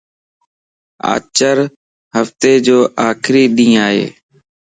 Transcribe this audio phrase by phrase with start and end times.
[1.13, 1.57] آچار
[2.15, 4.05] ھفتي جو آخري ڏينھن ائي